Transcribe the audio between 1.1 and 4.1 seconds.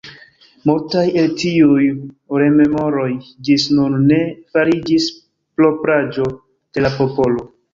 el tiuj rememoroj ĝis nun